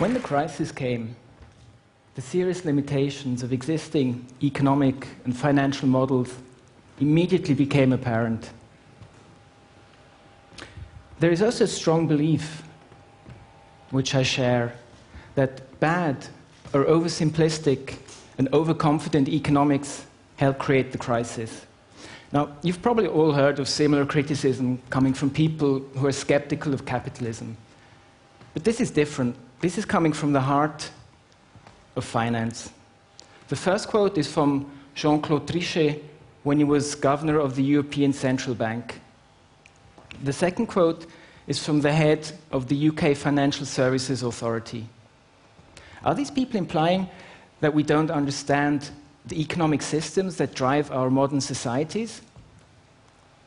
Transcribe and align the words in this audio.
When 0.00 0.14
the 0.14 0.20
crisis 0.20 0.72
came, 0.72 1.14
the 2.14 2.22
serious 2.22 2.64
limitations 2.64 3.42
of 3.42 3.52
existing 3.52 4.24
economic 4.42 5.06
and 5.26 5.36
financial 5.36 5.88
models 5.88 6.34
immediately 7.00 7.52
became 7.52 7.92
apparent. 7.92 8.48
There 11.18 11.30
is 11.30 11.42
also 11.42 11.64
a 11.64 11.66
strong 11.66 12.06
belief, 12.06 12.62
which 13.90 14.14
I 14.14 14.22
share, 14.22 14.72
that 15.34 15.78
bad 15.80 16.28
or 16.72 16.84
oversimplistic 16.86 17.96
and 18.38 18.48
overconfident 18.54 19.28
economics 19.28 20.06
helped 20.36 20.60
create 20.60 20.92
the 20.92 20.98
crisis. 20.98 21.66
Now, 22.32 22.56
you've 22.62 22.80
probably 22.80 23.06
all 23.06 23.32
heard 23.32 23.58
of 23.58 23.68
similar 23.68 24.06
criticism 24.06 24.80
coming 24.88 25.12
from 25.12 25.28
people 25.28 25.80
who 25.98 26.06
are 26.06 26.12
skeptical 26.12 26.72
of 26.72 26.86
capitalism. 26.86 27.58
But 28.54 28.64
this 28.64 28.80
is 28.80 28.90
different. 28.90 29.36
This 29.60 29.76
is 29.76 29.84
coming 29.84 30.14
from 30.14 30.32
the 30.32 30.40
heart 30.40 30.90
of 31.94 32.04
finance. 32.04 32.70
The 33.48 33.56
first 33.56 33.88
quote 33.88 34.16
is 34.16 34.26
from 34.26 34.70
Jean 34.94 35.20
Claude 35.20 35.46
Trichet 35.46 36.02
when 36.44 36.56
he 36.56 36.64
was 36.64 36.94
governor 36.94 37.38
of 37.38 37.56
the 37.56 37.62
European 37.62 38.14
Central 38.14 38.54
Bank. 38.54 39.00
The 40.24 40.32
second 40.32 40.68
quote 40.68 41.04
is 41.46 41.62
from 41.62 41.82
the 41.82 41.92
head 41.92 42.30
of 42.50 42.68
the 42.68 42.88
UK 42.88 43.14
Financial 43.14 43.66
Services 43.66 44.22
Authority. 44.22 44.86
Are 46.04 46.14
these 46.14 46.30
people 46.30 46.56
implying 46.56 47.06
that 47.60 47.74
we 47.74 47.82
don't 47.82 48.10
understand 48.10 48.88
the 49.26 49.38
economic 49.42 49.82
systems 49.82 50.36
that 50.36 50.54
drive 50.54 50.90
our 50.90 51.10
modern 51.10 51.40
societies? 51.42 52.22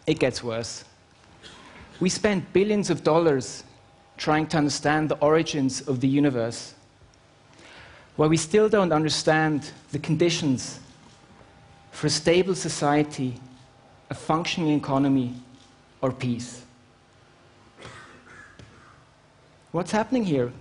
It 0.05 0.19
gets 0.19 0.43
worse. 0.43 0.85
We 1.99 2.09
spend 2.09 2.53
billions 2.53 2.91
of 2.91 3.03
dollars 3.03 3.63
trying 4.17 4.47
to 4.47 4.57
understand 4.57 5.09
the 5.09 5.17
origins 5.19 5.81
of 5.87 5.99
the 5.99 6.07
universe, 6.07 6.73
while 8.15 8.29
we 8.29 8.37
still 8.37 8.69
don't 8.69 8.91
understand 8.91 9.71
the 9.91 9.99
conditions 9.99 10.79
for 11.91 12.07
a 12.07 12.09
stable 12.09 12.55
society, 12.55 13.39
a 14.09 14.13
functioning 14.13 14.77
economy, 14.77 15.33
or 16.01 16.11
peace. 16.11 16.63
What's 19.71 19.91
happening 19.91 20.23
here? 20.23 20.51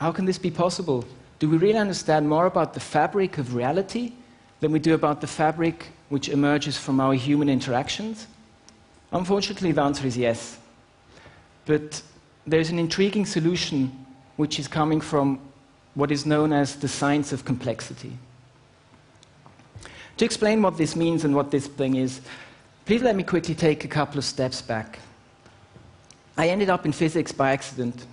How 0.00 0.10
can 0.10 0.24
this 0.24 0.38
be 0.38 0.50
possible? 0.50 1.04
Do 1.38 1.48
we 1.48 1.56
really 1.56 1.78
understand 1.78 2.28
more 2.28 2.46
about 2.46 2.74
the 2.74 2.80
fabric 2.80 3.38
of 3.38 3.54
reality 3.54 4.12
than 4.60 4.72
we 4.72 4.80
do 4.80 4.94
about 4.94 5.20
the 5.20 5.26
fabric 5.26 5.88
which 6.08 6.28
emerges 6.28 6.76
from 6.76 7.00
our 7.00 7.14
human 7.14 7.48
interactions? 7.48 8.26
Unfortunately, 9.12 9.72
the 9.72 9.82
answer 9.82 10.06
is 10.06 10.16
yes. 10.16 10.58
But 11.66 12.02
there's 12.50 12.70
an 12.70 12.78
intriguing 12.78 13.26
solution 13.26 14.06
which 14.36 14.58
is 14.58 14.68
coming 14.68 15.00
from 15.00 15.40
what 15.94 16.10
is 16.10 16.24
known 16.24 16.52
as 16.52 16.76
the 16.76 16.88
science 16.88 17.32
of 17.32 17.44
complexity. 17.44 18.12
To 20.16 20.24
explain 20.24 20.62
what 20.62 20.76
this 20.76 20.96
means 20.96 21.24
and 21.24 21.34
what 21.34 21.50
this 21.50 21.66
thing 21.66 21.96
is, 21.96 22.20
please 22.86 23.02
let 23.02 23.16
me 23.16 23.22
quickly 23.22 23.54
take 23.54 23.84
a 23.84 23.88
couple 23.88 24.18
of 24.18 24.24
steps 24.24 24.62
back. 24.62 24.98
I 26.36 26.48
ended 26.48 26.70
up 26.70 26.86
in 26.86 26.92
physics 26.92 27.32
by 27.32 27.52
accident. 27.52 28.06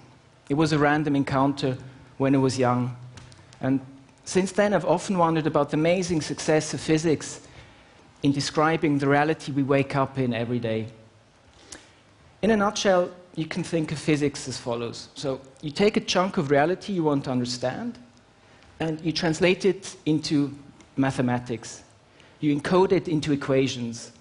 It 0.50 0.56
was 0.56 0.72
a 0.72 0.80
random 0.80 1.16
encounter 1.16 1.78
when 2.18 2.36
I 2.36 2.40
was 2.40 2.58
young. 2.58 2.96
And 3.62 3.80
since 4.24 4.52
then, 4.52 4.74
I've 4.74 4.86
often 4.86 5.18
wondered 5.18 5.48
about 5.48 5.70
the 5.70 5.78
amazing 5.78 6.22
success 6.22 6.74
of 6.74 6.82
physics 6.82 7.42
in 8.24 8.32
describing 8.32 8.98
the 8.98 9.08
reality 9.08 9.52
we 9.52 9.64
wake 9.64 9.96
up 9.96 10.18
in 10.18 10.34
every 10.34 10.60
day. 10.60 10.88
In 12.42 12.52
a 12.52 12.58
nutshell, 12.58 13.12
you 13.36 13.46
can 13.46 13.64
think 13.64 13.92
of 13.92 14.00
physics 14.00 14.48
as 14.48 14.58
follows. 14.58 15.10
So, 15.16 15.42
you 15.62 15.72
take 15.72 15.98
a 15.98 16.02
chunk 16.02 16.38
of 16.38 16.50
reality 16.50 16.94
you 16.94 17.04
want 17.04 17.26
to 17.26 17.32
understand, 17.32 17.98
and 18.80 19.00
you 19.02 19.12
translate 19.12 19.66
it 19.66 19.96
into 20.06 20.54
mathematics. 20.96 21.84
You 22.40 22.56
encode 22.56 22.92
it 22.92 23.08
into 23.08 23.32
equations. 23.32 24.12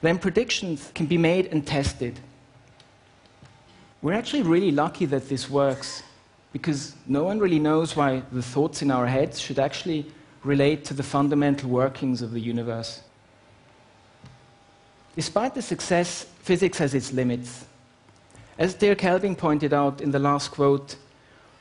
Then 0.00 0.18
predictions 0.18 0.90
can 0.94 1.06
be 1.06 1.18
made 1.18 1.46
and 1.46 1.66
tested. 1.66 2.20
We're 4.00 4.12
actually 4.12 4.42
really 4.42 4.70
lucky 4.70 5.06
that 5.06 5.28
this 5.28 5.50
works 5.50 6.02
because 6.52 6.94
no 7.06 7.24
one 7.24 7.38
really 7.38 7.58
knows 7.58 7.96
why 7.96 8.22
the 8.32 8.42
thoughts 8.42 8.80
in 8.82 8.90
our 8.90 9.06
heads 9.06 9.40
should 9.40 9.58
actually 9.58 10.06
relate 10.44 10.84
to 10.84 10.94
the 10.94 11.02
fundamental 11.02 11.68
workings 11.68 12.22
of 12.22 12.30
the 12.30 12.40
universe. 12.40 13.02
Despite 15.16 15.54
the 15.54 15.62
success, 15.62 16.26
physics 16.42 16.78
has 16.78 16.94
its 16.94 17.12
limits. 17.12 17.66
As 18.58 18.74
Dirk 18.74 18.98
Helbing 18.98 19.38
pointed 19.38 19.72
out 19.72 20.00
in 20.00 20.10
the 20.10 20.18
last 20.18 20.50
quote, 20.50 20.96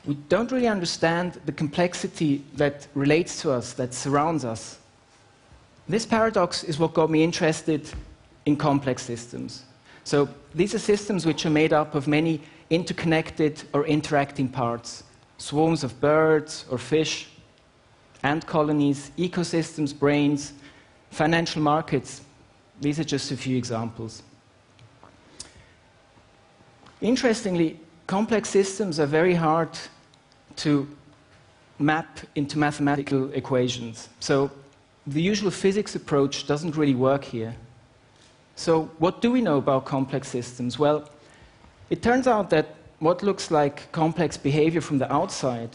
we 0.05 0.15
don't 0.29 0.51
really 0.51 0.67
understand 0.67 1.39
the 1.45 1.51
complexity 1.51 2.43
that 2.55 2.87
relates 2.95 3.39
to 3.41 3.51
us, 3.51 3.73
that 3.73 3.93
surrounds 3.93 4.43
us. 4.43 4.79
This 5.87 6.07
paradox 6.07 6.63
is 6.63 6.79
what 6.79 6.95
got 6.95 7.11
me 7.11 7.23
interested 7.23 7.87
in 8.47 8.55
complex 8.55 9.03
systems. 9.03 9.63
So 10.05 10.27
these 10.55 10.73
are 10.73 10.79
systems 10.79 11.25
which 11.25 11.45
are 11.45 11.51
made 11.51 11.71
up 11.71 11.93
of 11.93 12.07
many 12.07 12.41
interconnected 12.69 13.61
or 13.73 13.85
interacting 13.85 14.49
parts 14.49 15.03
swarms 15.37 15.83
of 15.83 16.01
birds 16.01 16.65
or 16.71 16.79
fish, 16.79 17.27
ant 18.23 18.47
colonies, 18.47 19.11
ecosystems, 19.19 19.97
brains, 19.97 20.53
financial 21.11 21.61
markets. 21.61 22.21
These 22.81 22.99
are 22.99 23.03
just 23.03 23.31
a 23.31 23.37
few 23.37 23.55
examples. 23.55 24.23
Interestingly, 27.01 27.79
complex 28.07 28.49
systems 28.49 28.99
are 28.99 29.05
very 29.05 29.35
hard 29.35 29.69
to 30.57 30.87
map 31.79 32.19
into 32.35 32.57
mathematical 32.57 33.31
equations. 33.33 34.09
So 34.19 34.49
the 35.05 35.21
usual 35.21 35.51
physics 35.51 35.95
approach 35.95 36.47
doesn't 36.47 36.75
really 36.75 36.95
work 36.95 37.23
here. 37.23 37.55
So, 38.55 38.89
what 38.97 39.21
do 39.21 39.31
we 39.31 39.41
know 39.41 39.57
about 39.57 39.85
complex 39.85 40.27
systems? 40.27 40.79
Well, 40.79 41.07
it 41.91 42.01
turns 42.01 42.25
out 42.27 42.49
that 42.49 42.75
what 42.99 43.21
looks 43.21 43.51
like 43.51 43.91
complex 43.91 44.35
behavior 44.35 44.81
from 44.81 44.97
the 44.97 45.11
outside 45.13 45.69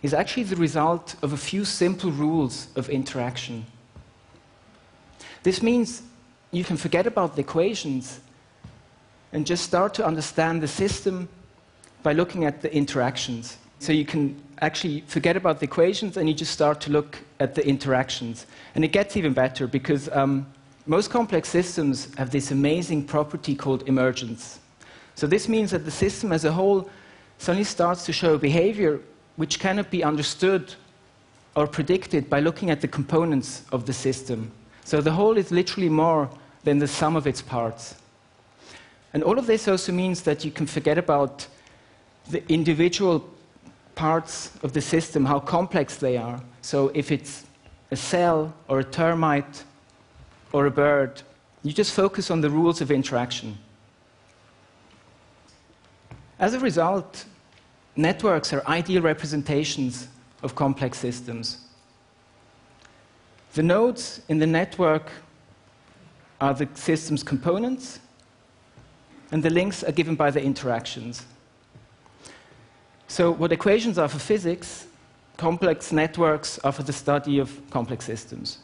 is 0.00 0.14
actually 0.14 0.44
the 0.44 0.56
result 0.56 1.16
of 1.22 1.32
a 1.32 1.36
few 1.36 1.64
simple 1.64 2.12
rules 2.12 2.68
of 2.76 2.88
interaction. 2.88 3.66
This 5.42 5.62
means 5.62 6.02
you 6.52 6.62
can 6.62 6.76
forget 6.76 7.06
about 7.06 7.34
the 7.34 7.40
equations 7.40 8.20
and 9.34 9.44
just 9.44 9.64
start 9.64 9.92
to 9.92 10.06
understand 10.06 10.62
the 10.62 10.68
system 10.68 11.28
by 12.04 12.12
looking 12.12 12.44
at 12.44 12.62
the 12.62 12.72
interactions. 12.72 13.58
So 13.80 13.92
you 13.92 14.06
can 14.06 14.40
actually 14.62 15.02
forget 15.08 15.36
about 15.36 15.58
the 15.58 15.64
equations 15.64 16.16
and 16.16 16.28
you 16.28 16.34
just 16.34 16.52
start 16.52 16.80
to 16.82 16.90
look 16.90 17.18
at 17.40 17.56
the 17.56 17.66
interactions. 17.66 18.46
And 18.76 18.84
it 18.84 18.92
gets 18.92 19.16
even 19.16 19.32
better 19.32 19.66
because 19.66 20.08
um, 20.10 20.46
most 20.86 21.10
complex 21.10 21.48
systems 21.48 22.14
have 22.14 22.30
this 22.30 22.52
amazing 22.52 23.06
property 23.06 23.56
called 23.56 23.82
emergence. 23.88 24.60
So 25.16 25.26
this 25.26 25.48
means 25.48 25.72
that 25.72 25.84
the 25.84 25.90
system 25.90 26.30
as 26.30 26.44
a 26.44 26.52
whole 26.52 26.88
suddenly 27.38 27.64
starts 27.64 28.06
to 28.06 28.12
show 28.12 28.38
behavior 28.38 29.00
which 29.34 29.58
cannot 29.58 29.90
be 29.90 30.04
understood 30.04 30.74
or 31.56 31.66
predicted 31.66 32.30
by 32.30 32.38
looking 32.38 32.70
at 32.70 32.80
the 32.80 32.88
components 32.88 33.64
of 33.72 33.84
the 33.84 33.92
system. 33.92 34.52
So 34.84 35.00
the 35.00 35.10
whole 35.10 35.36
is 35.36 35.50
literally 35.50 35.88
more 35.88 36.30
than 36.62 36.78
the 36.78 36.86
sum 36.86 37.16
of 37.16 37.26
its 37.26 37.42
parts. 37.42 37.96
And 39.14 39.22
all 39.22 39.38
of 39.38 39.46
this 39.46 39.68
also 39.68 39.92
means 39.92 40.22
that 40.22 40.44
you 40.44 40.50
can 40.50 40.66
forget 40.66 40.98
about 40.98 41.46
the 42.28 42.42
individual 42.52 43.24
parts 43.94 44.50
of 44.64 44.72
the 44.72 44.80
system, 44.80 45.24
how 45.24 45.38
complex 45.38 45.96
they 45.96 46.16
are. 46.16 46.42
So 46.62 46.90
if 46.94 47.12
it's 47.12 47.44
a 47.92 47.96
cell 47.96 48.52
or 48.66 48.80
a 48.80 48.84
termite 48.84 49.62
or 50.52 50.66
a 50.66 50.70
bird, 50.70 51.22
you 51.62 51.72
just 51.72 51.92
focus 51.92 52.28
on 52.30 52.40
the 52.40 52.50
rules 52.50 52.80
of 52.80 52.90
interaction. 52.90 53.56
As 56.40 56.54
a 56.54 56.58
result, 56.58 57.24
networks 57.94 58.52
are 58.52 58.66
ideal 58.66 59.00
representations 59.00 60.08
of 60.42 60.56
complex 60.56 60.98
systems. 60.98 61.58
The 63.52 63.62
nodes 63.62 64.22
in 64.28 64.40
the 64.40 64.46
network 64.46 65.12
are 66.40 66.52
the 66.52 66.68
system's 66.74 67.22
components, 67.22 68.00
and 69.34 69.42
the 69.42 69.50
links 69.50 69.82
are 69.82 69.90
given 69.90 70.14
by 70.14 70.30
the 70.30 70.40
interactions. 70.40 71.26
So, 73.08 73.32
what 73.32 73.50
equations 73.50 73.98
are 73.98 74.06
for 74.06 74.20
physics, 74.20 74.86
complex 75.36 75.90
networks 75.90 76.60
are 76.60 76.70
for 76.70 76.84
the 76.84 76.92
study 76.92 77.40
of 77.40 77.50
complex 77.70 78.04
systems. 78.04 78.58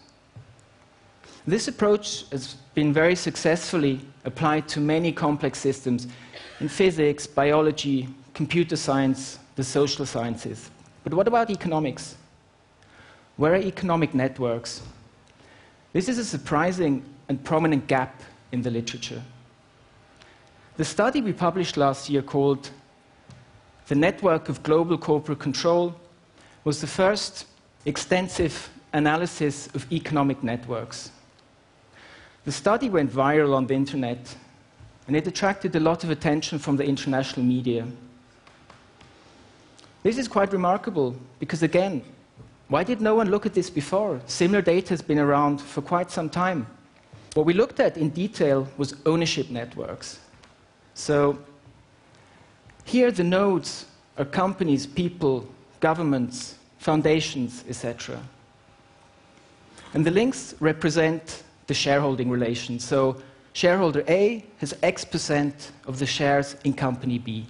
This 1.44 1.66
approach 1.66 2.24
has 2.30 2.54
been 2.74 2.92
very 2.92 3.16
successfully 3.16 4.00
applied 4.24 4.68
to 4.68 4.78
many 4.78 5.10
complex 5.10 5.58
systems 5.58 6.06
in 6.60 6.68
physics, 6.68 7.26
biology, 7.26 8.08
computer 8.32 8.76
science, 8.76 9.40
the 9.56 9.64
social 9.64 10.06
sciences. 10.06 10.70
But 11.02 11.14
what 11.14 11.26
about 11.26 11.50
economics? 11.50 12.14
Where 13.38 13.54
are 13.54 13.56
economic 13.56 14.14
networks? 14.14 14.82
This 15.92 16.08
is 16.08 16.18
a 16.18 16.24
surprising 16.24 17.02
and 17.28 17.42
prominent 17.42 17.88
gap 17.88 18.22
in 18.52 18.62
the 18.62 18.70
literature. 18.70 19.20
The 20.80 20.86
study 20.86 21.20
we 21.20 21.34
published 21.34 21.76
last 21.76 22.08
year 22.08 22.22
called 22.22 22.70
the 23.88 23.94
network 23.94 24.48
of 24.48 24.62
global 24.62 24.96
corporate 24.96 25.38
control, 25.38 25.94
was 26.64 26.80
the 26.80 26.86
first 26.86 27.44
extensive 27.84 28.70
analysis 28.94 29.68
of 29.74 29.92
economic 29.92 30.42
networks. 30.42 31.10
The 32.46 32.52
study 32.52 32.88
went 32.88 33.12
viral 33.12 33.54
on 33.54 33.66
the 33.66 33.74
internet, 33.74 34.34
and 35.06 35.14
it 35.14 35.26
attracted 35.26 35.76
a 35.76 35.80
lot 35.80 36.02
of 36.02 36.08
attention 36.08 36.58
from 36.58 36.78
the 36.78 36.84
international 36.84 37.44
media. 37.44 37.86
This 40.02 40.16
is 40.16 40.28
quite 40.28 40.50
remarkable 40.50 41.14
because, 41.40 41.62
again, 41.62 42.02
why 42.68 42.84
did 42.84 43.02
no 43.02 43.16
one 43.16 43.30
look 43.30 43.44
at 43.44 43.52
this 43.52 43.68
before? 43.68 44.18
Similar 44.24 44.62
data 44.62 44.88
has 44.88 45.02
been 45.02 45.18
around 45.18 45.60
for 45.60 45.82
quite 45.82 46.10
some 46.10 46.30
time. 46.30 46.66
What 47.34 47.44
we 47.44 47.52
looked 47.52 47.80
at 47.80 47.98
in 47.98 48.08
detail 48.08 48.66
was 48.78 48.94
ownership 49.04 49.50
networks. 49.50 50.20
So, 50.94 51.38
here 52.84 53.10
the 53.10 53.24
nodes 53.24 53.86
are 54.18 54.24
companies, 54.24 54.86
people, 54.86 55.48
governments, 55.80 56.56
foundations, 56.78 57.64
etc. 57.68 58.20
And 59.94 60.04
the 60.04 60.10
links 60.10 60.54
represent 60.60 61.42
the 61.66 61.74
shareholding 61.74 62.30
relation. 62.30 62.78
So, 62.78 63.22
shareholder 63.52 64.04
A 64.08 64.44
has 64.58 64.74
X 64.82 65.04
percent 65.04 65.72
of 65.86 65.98
the 65.98 66.06
shares 66.06 66.56
in 66.64 66.72
company 66.72 67.18
B. 67.18 67.46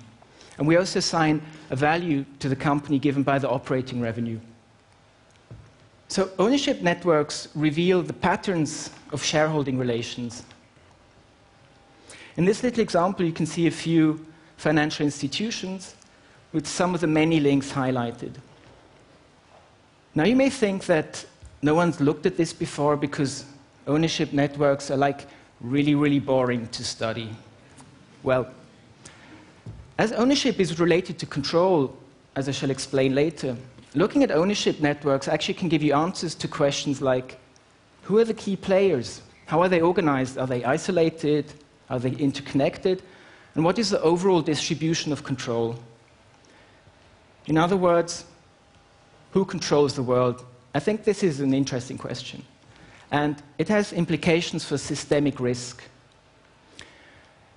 And 0.59 0.67
we 0.67 0.77
also 0.77 0.99
assign 0.99 1.43
a 1.71 1.77
value 1.77 2.25
to 2.39 2.49
the 2.49 2.57
company 2.57 2.99
given 2.99 3.23
by 3.23 3.39
the 3.39 3.49
operating 3.49 4.01
revenue. 4.01 4.39
So, 6.09 6.31
ownership 6.39 6.83
networks 6.83 7.49
reveal 7.55 8.03
the 8.03 8.13
patterns 8.13 8.91
of 9.13 9.23
shareholding 9.23 9.79
relations. 9.79 10.45
In 12.37 12.45
this 12.45 12.63
little 12.63 12.81
example, 12.81 13.25
you 13.25 13.33
can 13.33 13.47
see 13.47 13.67
a 13.67 13.71
few 13.71 14.25
financial 14.57 15.05
institutions 15.05 15.95
with 16.53 16.67
some 16.67 16.95
of 16.95 17.01
the 17.01 17.07
many 17.07 17.41
links 17.41 17.73
highlighted. 17.73 18.35
Now, 20.15 20.25
you 20.25 20.37
may 20.37 20.51
think 20.51 20.87
that 20.87 21.25
no 21.63 21.75
one's 21.75 22.01
looked 22.01 22.27
at 22.27 22.37
this 22.37 22.53
before 22.53 22.97
because 22.97 23.45
ownership 23.87 24.33
networks 24.33 24.91
are 24.91 24.97
like 24.97 25.27
really, 25.61 25.95
really 25.95 26.19
boring 26.19 26.67
to 26.69 26.85
study. 26.85 27.31
Well, 28.23 28.51
as 29.99 30.13
ownership 30.13 30.59
is 30.59 30.81
related 30.81 31.19
to 31.19 31.27
control, 31.27 31.97
as 32.37 32.49
I 32.49 32.53
shall 32.53 32.71
explain 32.71 33.15
later, 33.15 33.57
looking 33.95 34.23
at 34.23 34.31
ownership 34.31 34.81
networks 34.81 35.29
actually 35.29 35.55
can 35.55 35.69
give 35.69 35.83
you 35.83 35.95
answers 35.95 36.35
to 36.37 36.49
questions 36.49 37.03
like 37.03 37.39
who 38.03 38.19
are 38.19 38.25
the 38.25 38.35
key 38.35 38.57
players? 38.57 39.23
How 39.47 39.61
are 39.61 39.69
they 39.69 39.81
organized? 39.81 40.39
Are 40.39 40.47
they 40.47 40.65
isolated? 40.65 41.53
Are 41.91 41.99
they 41.99 42.13
interconnected? 42.13 43.03
And 43.55 43.65
what 43.65 43.79
is 43.79 43.91
the 43.91 44.01
overall 44.01 44.41
distribution 44.41 45.13
of 45.13 45.25
control? 45.25 45.77
In 47.47 47.59
other 47.59 47.77
words, 47.77 48.25
who 49.33 49.45
controls 49.45 49.95
the 49.95 50.03
world? 50.03 50.45
I 50.75 50.79
think 50.79 51.05
this 51.05 51.23
is 51.23 51.41
an 51.41 51.53
interesting 51.53 51.99
question. 51.99 52.45
And 53.11 53.43
it 53.59 53.69
has 53.69 53.93
implications 53.93 54.65
for 54.65 54.79
systemic 54.79 55.41
risk. 55.41 55.83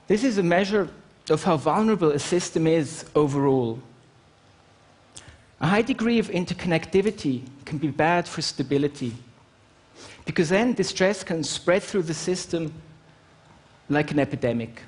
This 0.08 0.24
is 0.24 0.40
a 0.40 0.44
measure 0.44 0.90
of 1.30 1.44
how 1.44 1.58
vulnerable 1.58 2.12
a 2.12 2.20
system 2.20 2.66
is 2.66 3.06
overall. 3.16 3.80
A 5.62 5.68
high 5.68 5.84
degree 5.84 6.20
of 6.20 6.30
interconnectivity 6.30 7.44
can 7.66 7.78
be 7.78 7.88
bad 7.90 8.28
for 8.28 8.42
stability, 8.42 9.14
because 10.26 10.50
then 10.50 10.74
distress 10.74 11.24
can 11.24 11.44
spread 11.44 11.84
through 11.84 12.04
the 12.04 12.14
system 12.14 12.74
like 13.90 14.12
an 14.12 14.20
epidemic. 14.20 14.82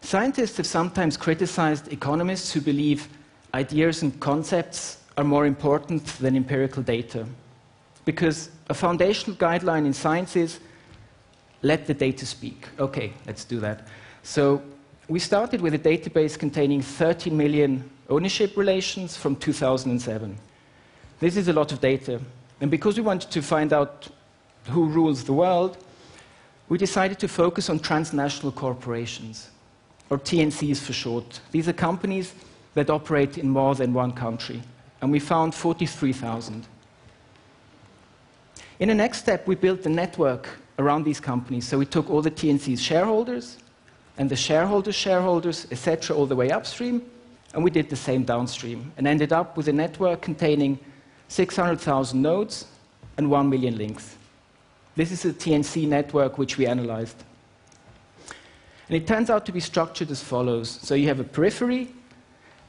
Scientists 0.00 0.56
have 0.58 0.66
sometimes 0.66 1.16
criticized 1.16 1.92
economists 1.92 2.52
who 2.52 2.60
believe 2.60 3.08
ideas 3.54 4.02
and 4.02 4.18
concepts 4.20 4.98
are 5.16 5.24
more 5.24 5.46
important 5.46 6.04
than 6.18 6.36
empirical 6.36 6.82
data, 6.82 7.26
because 8.04 8.50
a 8.68 8.74
foundational 8.74 9.36
guideline 9.36 9.86
in 9.86 9.92
science 9.92 10.36
is 10.36 10.60
let 11.62 11.86
the 11.86 11.94
data 11.94 12.26
speak. 12.26 12.68
Okay, 12.78 13.12
let's 13.26 13.44
do 13.44 13.60
that. 13.60 13.88
So 14.22 14.62
we 15.08 15.18
started 15.18 15.60
with 15.60 15.74
a 15.74 15.78
database 15.78 16.38
containing 16.38 16.82
30 16.82 17.30
million 17.30 17.88
ownership 18.10 18.56
relations 18.56 19.16
from 19.16 19.36
2007. 19.36 20.36
This 21.20 21.36
is 21.36 21.48
a 21.48 21.52
lot 21.52 21.72
of 21.72 21.80
data. 21.80 22.20
And 22.60 22.70
because 22.70 22.96
we 22.96 23.02
wanted 23.02 23.30
to 23.30 23.40
find 23.40 23.72
out 23.72 24.08
who 24.68 24.86
rules 24.86 25.24
the 25.24 25.32
world, 25.32 25.78
we 26.68 26.78
decided 26.78 27.18
to 27.18 27.28
focus 27.28 27.68
on 27.68 27.78
transnational 27.78 28.52
corporations, 28.52 29.50
or 30.10 30.18
TNCs 30.18 30.78
for 30.78 30.92
short. 30.92 31.40
These 31.50 31.68
are 31.68 31.72
companies 31.72 32.34
that 32.74 32.90
operate 32.90 33.38
in 33.38 33.48
more 33.48 33.74
than 33.74 33.92
one 33.92 34.12
country. 34.12 34.62
And 35.00 35.12
we 35.12 35.18
found 35.18 35.54
43,000. 35.54 36.66
In 38.80 38.88
the 38.88 38.94
next 38.94 39.18
step, 39.18 39.46
we 39.46 39.54
built 39.54 39.86
a 39.86 39.88
network 39.88 40.48
around 40.78 41.04
these 41.04 41.20
companies. 41.20 41.66
So 41.68 41.78
we 41.78 41.86
took 41.86 42.10
all 42.10 42.22
the 42.22 42.30
TNC's 42.30 42.82
shareholders, 42.82 43.58
and 44.18 44.30
the 44.30 44.36
shareholders' 44.36 44.94
shareholders, 44.94 45.66
etc., 45.70 46.16
all 46.16 46.26
the 46.26 46.36
way 46.36 46.50
upstream, 46.50 47.02
and 47.52 47.62
we 47.62 47.70
did 47.70 47.88
the 47.90 47.96
same 47.96 48.24
downstream, 48.24 48.92
and 48.96 49.06
ended 49.06 49.32
up 49.32 49.56
with 49.56 49.68
a 49.68 49.72
network 49.72 50.22
containing 50.22 50.78
600,000 51.28 52.20
nodes 52.20 52.66
and 53.16 53.30
1 53.30 53.48
million 53.48 53.76
links. 53.76 54.16
This 54.96 55.10
is 55.10 55.24
a 55.24 55.32
TNC 55.32 55.88
network 55.88 56.38
which 56.38 56.56
we 56.56 56.66
analyzed. 56.66 57.16
And 58.88 58.96
it 58.96 59.06
turns 59.06 59.30
out 59.30 59.46
to 59.46 59.52
be 59.52 59.60
structured 59.60 60.10
as 60.10 60.22
follows. 60.22 60.68
So 60.70 60.94
you 60.94 61.08
have 61.08 61.20
a 61.20 61.24
periphery 61.24 61.88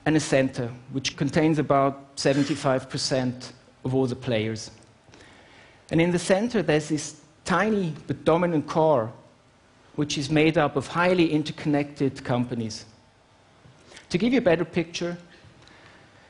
and 0.06 0.16
a 0.16 0.20
center, 0.20 0.72
which 0.92 1.18
contains 1.18 1.60
about 1.60 2.16
75% 2.16 3.52
of 3.84 3.94
all 3.94 4.08
the 4.08 4.16
players. 4.16 4.72
And 5.92 6.02
in 6.02 6.12
the 6.12 6.20
center, 6.20 6.62
there's 6.62 6.90
this 6.90 7.22
tiny 7.44 7.94
but 8.08 8.26
dominant 8.26 8.68
core 8.68 9.12
which 9.96 10.18
is 10.18 10.30
made 10.30 10.58
up 10.58 10.76
of 10.76 10.88
highly 10.88 11.32
interconnected 11.32 12.24
companies. 12.24 12.86
To 14.10 14.18
give 14.18 14.34
you 14.34 14.40
a 14.40 14.42
better 14.42 14.66
picture, 14.66 15.18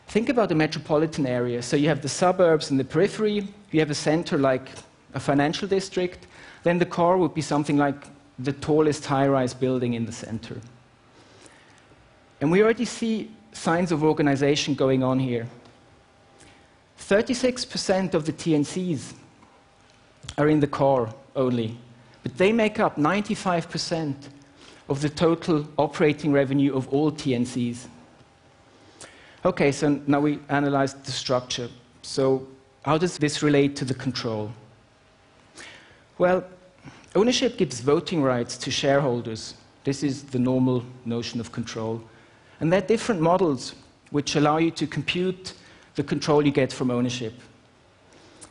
think 0.07 0.29
about 0.29 0.51
a 0.51 0.55
metropolitan 0.55 1.25
area. 1.25 1.61
So 1.61 1.75
you 1.75 1.87
have 1.87 2.01
the 2.01 2.09
suburbs 2.09 2.69
and 2.69 2.79
the 2.79 2.83
periphery, 2.83 3.47
you 3.71 3.79
have 3.79 3.89
a 3.89 3.95
center 3.95 4.37
like 4.37 4.69
a 5.15 5.19
financial 5.19 5.67
district, 5.67 6.27
then 6.63 6.77
the 6.77 6.85
core 6.85 7.17
would 7.17 7.33
be 7.33 7.41
something 7.41 7.77
like 7.77 7.95
the 8.37 8.53
tallest 8.53 9.05
high 9.05 9.27
rise 9.27 9.53
building 9.53 9.93
in 9.93 10.05
the 10.05 10.11
center. 10.11 10.61
And 12.41 12.51
we 12.51 12.61
already 12.61 12.85
see 12.85 13.31
signs 13.53 13.91
of 13.91 14.03
organization 14.03 14.75
going 14.75 15.01
on 15.03 15.17
here. 15.17 15.47
36% 16.99 18.13
of 18.13 18.25
the 18.25 18.33
TNCs 18.33 19.13
are 20.37 20.49
in 20.49 20.59
the 20.59 20.67
core 20.67 21.13
only 21.35 21.77
but 22.25 22.35
they 22.39 22.51
make 22.51 22.79
up 22.79 22.95
95% 22.95 24.15
of 24.89 24.99
the 24.99 25.09
total 25.09 25.67
operating 25.77 26.31
revenue 26.31 26.75
of 26.75 26.91
all 26.91 27.11
TNCs. 27.11 27.85
Okay, 29.45 29.71
so 29.71 30.01
now 30.07 30.21
we 30.21 30.39
analyzed 30.49 31.05
the 31.05 31.11
structure. 31.11 31.69
So, 32.01 32.47
how 32.83 32.97
does 32.97 33.19
this 33.19 33.43
relate 33.43 33.75
to 33.75 33.85
the 33.85 33.93
control? 33.93 34.51
Well, 36.17 36.43
ownership 37.15 37.57
gives 37.57 37.79
voting 37.79 38.23
rights 38.23 38.57
to 38.57 38.71
shareholders. 38.71 39.55
This 39.83 40.03
is 40.03 40.23
the 40.23 40.39
normal 40.39 40.83
notion 41.05 41.39
of 41.39 41.51
control. 41.51 42.01
And 42.59 42.71
there 42.71 42.81
are 42.81 42.87
different 42.87 43.21
models 43.21 43.75
which 44.11 44.35
allow 44.35 44.57
you 44.57 44.71
to 44.71 44.87
compute 44.87 45.53
the 45.95 46.03
control 46.03 46.45
you 46.45 46.51
get 46.51 46.71
from 46.71 46.91
ownership. 46.91 47.33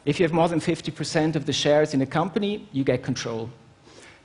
If 0.05 0.21
you 0.21 0.25
have 0.25 0.33
more 0.33 0.49
than 0.49 0.61
50% 0.61 1.37
of 1.37 1.47
the 1.47 1.53
shares 1.53 1.95
in 1.95 2.03
a 2.03 2.07
company, 2.07 2.69
you 2.73 2.85
get 2.85 3.03
control 3.03 3.51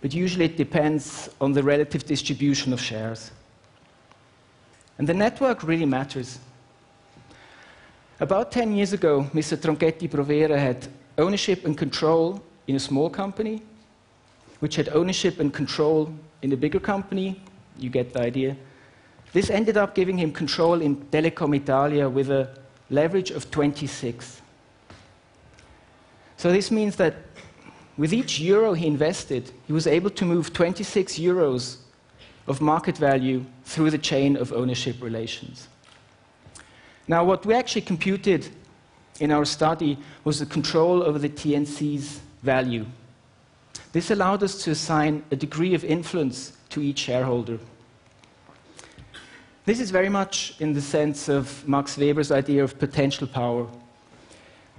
but 0.01 0.13
usually 0.13 0.45
it 0.45 0.57
depends 0.57 1.29
on 1.41 1.51
the 1.51 1.63
relative 1.63 2.05
distribution 2.05 2.71
of 2.73 2.79
shares. 2.79 3.31
And 4.97 5.07
the 5.07 5.13
network 5.13 5.63
really 5.63 5.85
matters. 5.85 6.39
About 8.19 8.51
10 8.51 8.75
years 8.75 8.93
ago, 8.93 9.29
Mr. 9.33 9.57
Tronchetti 9.57 10.09
Provera 10.09 10.57
had 10.57 10.87
ownership 11.17 11.65
and 11.65 11.77
control 11.77 12.41
in 12.69 12.75
a 12.75 12.79
small 12.79 13.09
company, 13.09 13.63
which 14.59 14.75
had 14.75 14.89
ownership 14.89 15.39
and 15.39 15.51
control 15.51 16.13
in 16.43 16.53
a 16.53 16.55
bigger 16.55 16.79
company. 16.79 17.41
You 17.79 17.89
get 17.89 18.13
the 18.13 18.21
idea. 18.21 18.55
This 19.33 19.49
ended 19.49 19.75
up 19.75 19.95
giving 19.95 20.19
him 20.19 20.31
control 20.31 20.79
in 20.79 20.97
Telecom 21.07 21.55
Italia 21.55 22.07
with 22.07 22.29
a 22.29 22.55
leverage 22.91 23.31
of 23.31 23.49
26. 23.49 24.41
So 26.37 26.51
this 26.51 26.69
means 26.69 26.95
that 26.97 27.15
with 27.97 28.13
each 28.13 28.39
euro 28.39 28.73
he 28.73 28.85
invested, 28.85 29.51
he 29.65 29.73
was 29.73 29.87
able 29.87 30.11
to 30.11 30.23
move 30.23 30.53
26 30.53 31.17
euros 31.17 31.77
of 32.45 32.61
market 32.61 32.97
value 32.99 33.45
through 33.63 33.89
the 33.89 33.97
chain 33.97 34.37
of 34.37 34.53
ownership 34.53 35.01
relations. 35.01 35.67
Now, 37.07 37.23
what 37.23 37.47
we 37.47 37.55
actually 37.55 37.81
computed 37.81 38.47
in 39.19 39.31
our 39.31 39.45
study 39.45 39.97
was 40.23 40.37
the 40.37 40.45
control 40.45 41.01
over 41.01 41.17
the 41.17 41.29
TNC's 41.29 42.21
value. 42.43 42.85
This 43.91 44.11
allowed 44.11 44.43
us 44.43 44.63
to 44.63 44.71
assign 44.71 45.23
a 45.31 45.35
degree 45.35 45.73
of 45.73 45.83
influence 45.83 46.53
to 46.69 46.81
each 46.81 46.99
shareholder. 46.99 47.59
This 49.65 49.79
is 49.79 49.91
very 49.91 50.09
much 50.09 50.55
in 50.59 50.73
the 50.73 50.81
sense 50.81 51.29
of 51.29 51.67
Max 51.67 51.97
Weber's 51.97 52.31
idea 52.31 52.63
of 52.63 52.79
potential 52.79 53.27
power, 53.27 53.67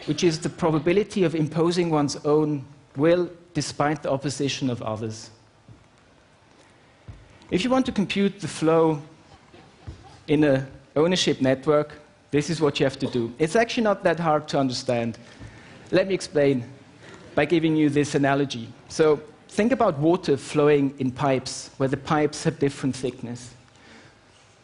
which 0.07 0.25
is 0.25 0.38
the 0.38 0.49
probability 0.49 1.25
of 1.25 1.35
imposing 1.35 1.90
one's 1.90 2.17
own 2.25 2.64
will 2.97 3.31
despite 3.55 4.02
the 4.02 4.11
opposition 4.11 4.71
of 4.71 4.83
others. 4.83 5.31
If 7.50 7.64
you 7.64 7.71
want 7.71 7.87
to 7.87 7.93
compute 7.93 8.40
the 8.40 8.49
flow 8.49 9.02
in 10.29 10.45
an 10.45 10.67
ownership 10.95 11.40
network, 11.40 11.93
this 12.31 12.49
is 12.49 12.61
what 12.61 12.79
you 12.79 12.87
have 12.87 12.99
to 13.00 13.07
do. 13.09 13.33
It's 13.38 13.57
actually 13.57 13.83
not 13.83 14.05
that 14.05 14.21
hard 14.21 14.47
to 14.49 14.59
understand. 14.59 15.19
Let 15.90 16.07
me 16.07 16.14
explain 16.14 16.64
by 17.35 17.45
giving 17.45 17.77
you 17.77 17.91
this 17.91 18.15
analogy. 18.15 18.69
So, 18.89 19.21
think 19.49 19.73
about 19.73 19.99
water 19.99 20.37
flowing 20.37 20.95
in 20.99 21.11
pipes 21.11 21.71
where 21.77 21.89
the 21.89 21.97
pipes 21.97 22.45
have 22.45 22.59
different 22.59 22.95
thickness. 22.95 23.55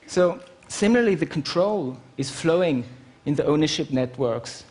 So, 0.06 0.40
similarly, 0.68 1.14
the 1.14 1.26
control 1.26 1.96
is 2.16 2.30
flowing 2.30 2.84
in 3.24 3.34
the 3.34 3.44
ownership 3.44 3.90
networks 3.90 4.64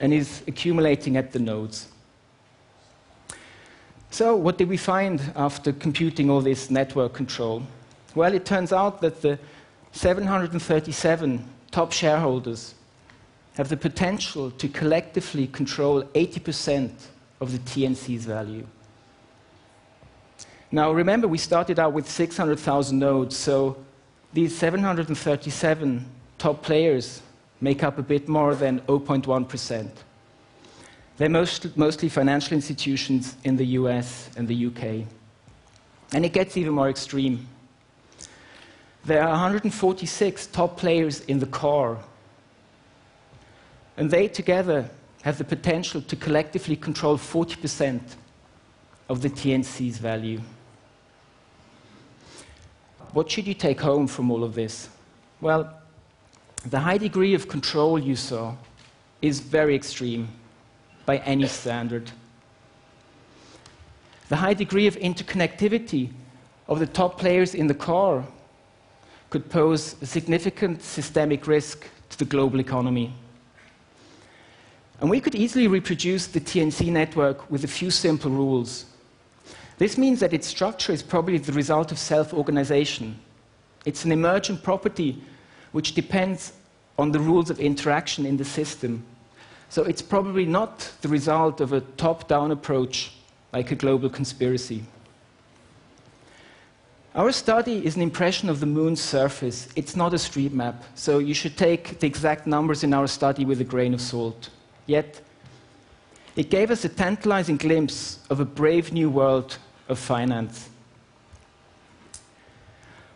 and 0.00 0.12
is 0.12 0.42
accumulating 0.46 1.16
at 1.16 1.32
the 1.32 1.38
nodes. 1.38 1.88
So, 4.10 4.34
what 4.36 4.58
did 4.58 4.68
we 4.68 4.76
find 4.76 5.20
after 5.36 5.72
computing 5.72 6.30
all 6.30 6.40
this 6.40 6.70
network 6.70 7.12
control? 7.12 7.62
Well, 8.14 8.34
it 8.34 8.44
turns 8.44 8.72
out 8.72 9.00
that 9.02 9.22
the 9.22 9.38
737 9.92 11.44
top 11.70 11.92
shareholders 11.92 12.74
have 13.54 13.68
the 13.68 13.76
potential 13.76 14.50
to 14.52 14.68
collectively 14.68 15.46
control 15.46 16.02
80% 16.02 16.90
of 17.40 17.52
the 17.52 17.58
TNC's 17.58 18.24
value. 18.24 18.66
Now, 20.72 20.92
remember, 20.92 21.26
we 21.26 21.38
started 21.38 21.78
out 21.80 21.92
with 21.92 22.08
600,000 22.08 22.98
nodes, 22.98 23.36
so 23.36 23.76
these 24.32 24.56
737 24.56 26.06
top 26.38 26.62
players 26.62 27.22
make 27.60 27.82
up 27.82 27.98
a 27.98 28.02
bit 28.02 28.28
more 28.28 28.54
than 28.54 28.80
0.1%. 28.82 29.90
They're 31.16 31.28
most, 31.28 31.76
mostly 31.76 32.08
financial 32.08 32.54
institutions 32.54 33.36
in 33.44 33.56
the 33.56 33.66
US 33.66 34.30
and 34.36 34.48
the 34.48 34.66
UK. 34.66 35.06
And 36.12 36.24
it 36.24 36.32
gets 36.32 36.56
even 36.56 36.72
more 36.72 36.88
extreme. 36.88 37.46
There 39.04 39.22
are 39.22 39.30
146 39.30 40.46
top 40.46 40.76
players 40.76 41.20
in 41.20 41.38
the 41.38 41.46
core, 41.46 41.98
and 43.96 44.10
they 44.10 44.28
together 44.28 44.88
have 45.22 45.38
the 45.38 45.44
potential 45.44 46.00
to 46.02 46.16
collectively 46.16 46.76
control 46.76 47.18
40% 47.18 48.00
of 49.08 49.22
the 49.22 49.28
TNC's 49.28 49.98
value. 49.98 50.40
What 53.12 53.30
should 53.30 53.46
you 53.46 53.54
take 53.54 53.80
home 53.80 54.06
from 54.06 54.30
all 54.30 54.44
of 54.44 54.54
this? 54.54 54.88
Well, 55.40 55.72
the 56.64 56.78
high 56.78 56.98
degree 56.98 57.34
of 57.34 57.48
control 57.48 57.98
you 57.98 58.16
saw 58.16 58.54
is 59.20 59.40
very 59.40 59.74
extreme 59.74 60.28
by 61.06 61.18
any 61.18 61.46
standard. 61.46 62.10
The 64.28 64.36
high 64.36 64.54
degree 64.54 64.86
of 64.86 64.96
interconnectivity 64.96 66.10
of 66.68 66.78
the 66.78 66.86
top 66.86 67.18
players 67.18 67.54
in 67.54 67.66
the 67.66 67.74
core 67.74 68.24
could 69.28 69.50
pose 69.50 70.00
a 70.00 70.06
significant 70.06 70.82
systemic 70.82 71.46
risk 71.46 71.86
to 72.10 72.18
the 72.18 72.24
global 72.24 72.60
economy. 72.60 73.12
And 75.00 75.08
we 75.08 75.20
could 75.20 75.34
easily 75.34 75.66
reproduce 75.66 76.26
the 76.26 76.40
TNC 76.40 76.92
network 76.92 77.50
with 77.50 77.64
a 77.64 77.68
few 77.68 77.90
simple 77.90 78.30
rules. 78.30 78.84
This 79.78 79.96
means 79.96 80.20
that 80.20 80.34
its 80.34 80.46
structure 80.46 80.92
is 80.92 81.02
probably 81.02 81.38
the 81.38 81.52
result 81.52 81.90
of 81.90 81.98
self 81.98 82.34
organization. 82.34 83.18
It's 83.86 84.04
an 84.04 84.12
emergent 84.12 84.62
property 84.62 85.22
which 85.72 85.94
depends 85.94 86.52
on 86.98 87.12
the 87.12 87.18
rules 87.18 87.48
of 87.48 87.58
interaction 87.60 88.26
in 88.26 88.36
the 88.36 88.44
system. 88.44 89.02
So 89.70 89.84
it's 89.84 90.02
probably 90.02 90.44
not 90.44 90.92
the 91.00 91.08
result 91.08 91.62
of 91.62 91.72
a 91.72 91.80
top 91.80 92.28
down 92.28 92.50
approach 92.50 93.12
like 93.54 93.70
a 93.70 93.74
global 93.74 94.10
conspiracy. 94.10 94.82
Our 97.14 97.32
study 97.32 97.84
is 97.84 97.96
an 97.96 98.02
impression 98.02 98.50
of 98.50 98.60
the 98.60 98.66
moon's 98.66 99.00
surface. 99.00 99.68
It's 99.76 99.96
not 99.96 100.12
a 100.12 100.18
street 100.18 100.52
map, 100.52 100.84
so 100.94 101.18
you 101.18 101.34
should 101.34 101.56
take 101.56 101.98
the 102.00 102.06
exact 102.06 102.46
numbers 102.46 102.84
in 102.84 102.92
our 102.92 103.06
study 103.06 103.44
with 103.46 103.60
a 103.60 103.64
grain 103.64 103.94
of 103.94 104.00
salt. 104.00 104.50
Yet, 104.86 105.20
it 106.36 106.50
gave 106.50 106.70
us 106.70 106.84
a 106.84 106.88
tantalizing 106.88 107.56
glimpse 107.56 108.18
of 108.30 108.40
a 108.40 108.44
brave 108.44 108.92
new 108.92 109.10
world 109.10 109.58
of 109.88 109.98
finance. 109.98 110.68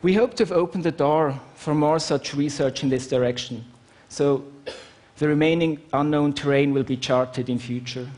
We 0.02 0.14
hope 0.14 0.34
to 0.34 0.42
have 0.42 0.52
opened 0.52 0.84
the 0.84 0.92
door 0.92 1.40
for 1.54 1.74
more 1.74 1.98
such 1.98 2.34
research 2.34 2.82
in 2.82 2.90
this 2.90 3.06
direction, 3.06 3.64
so 4.08 4.44
the 5.16 5.28
remaining 5.28 5.80
unknown 5.92 6.34
terrain 6.34 6.74
will 6.74 6.82
be 6.82 6.96
charted 6.96 7.48
in 7.48 7.58
future. 7.58 8.08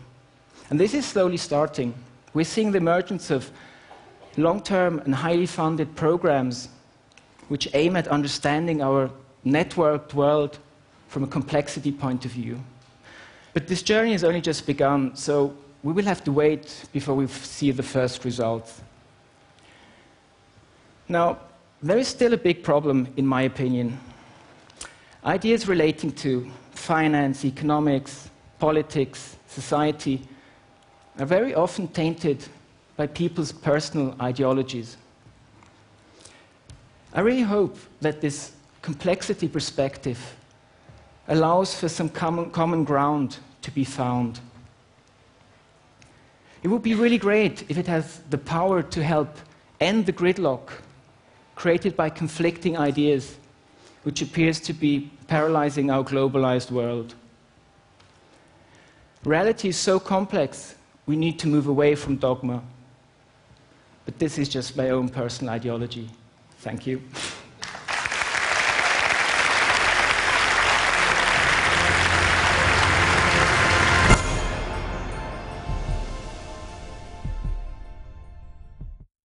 And 0.71 0.81
this 0.81 0.95
is 0.95 1.07
slowly 1.07 1.37
starting. 1.37 1.95
We're 2.35 2.45
seeing 2.45 2.73
the 2.73 2.79
emergence 2.79 3.31
of 3.31 3.51
long 4.37 4.63
term 4.63 4.99
and 5.01 5.15
highly 5.15 5.47
funded 5.47 5.95
programs 5.95 6.69
which 7.49 7.69
aim 7.75 7.97
at 7.97 8.09
understanding 8.09 8.83
our 8.83 9.11
networked 9.45 10.15
world 10.15 10.59
from 11.09 11.23
a 11.23 11.27
complexity 11.29 11.93
point 11.93 12.25
of 12.25 12.33
view. 12.33 12.61
But 13.57 13.69
this 13.69 13.83
journey 13.83 14.13
has 14.13 14.23
only 14.23 14.43
just 14.43 14.67
begun, 14.67 15.17
so 15.17 15.57
we 15.83 15.95
will 15.95 16.05
have 16.05 16.23
to 16.25 16.31
wait 16.31 16.85
before 16.93 17.15
we 17.15 17.27
see 17.27 17.71
the 17.71 17.83
first 17.83 18.23
results. 18.23 18.83
Now, 21.09 21.39
there 21.83 21.97
is 21.97 22.07
still 22.07 22.35
a 22.35 22.37
big 22.37 22.63
problem, 22.63 23.09
in 23.17 23.27
my 23.27 23.41
opinion. 23.45 23.99
Ideas 25.25 25.69
relating 25.69 26.13
to 26.17 26.51
finance, 26.73 27.47
economics, 27.47 28.29
politics, 28.59 29.37
society 29.49 30.21
are 31.19 31.25
very 31.25 31.55
often 31.55 31.89
tainted 31.89 32.47
by 32.95 33.07
people's 33.07 33.53
personal 33.53 34.15
ideologies. 34.21 34.99
I 37.15 37.21
really 37.21 37.41
hope 37.41 37.79
that 38.03 38.21
this 38.21 38.53
complexity 38.83 39.49
perspective 39.49 40.37
allows 41.29 41.75
for 41.75 41.89
some 41.89 42.11
common, 42.11 42.51
common 42.51 42.85
ground 42.85 43.39
to 43.67 43.71
be 43.73 43.85
found. 43.85 44.39
It 46.63 46.69
would 46.69 46.83
be 46.83 46.95
really 46.95 47.19
great 47.19 47.69
if 47.69 47.77
it 47.77 47.89
has 47.89 48.21
the 48.31 48.39
power 48.39 48.83
to 48.83 49.03
help 49.03 49.39
end 49.81 50.07
the 50.07 50.13
gridlock 50.13 50.71
created 51.57 51.97
by 51.97 52.09
conflicting 52.11 52.79
ideas, 52.79 53.37
which 54.05 54.23
appears 54.23 54.61
to 54.61 54.73
be 54.73 55.11
paralyzing 55.27 55.91
our 55.91 56.05
globalized 56.05 56.71
world. 56.71 57.15
Reality 59.25 59.69
is 59.69 59.77
so 59.77 59.99
complex, 59.99 60.77
we 61.07 61.17
need 61.17 61.39
to 61.41 61.49
move 61.49 61.67
away 61.67 61.97
from 61.97 62.17
dogma. 62.17 62.63
But 64.05 64.21
this 64.21 64.39
is 64.39 64.49
just 64.49 64.77
my 64.77 64.91
own 64.91 65.09
personal 65.09 65.55
ideology. 65.55 66.09
Thank 66.59 66.87
you. 66.87 67.03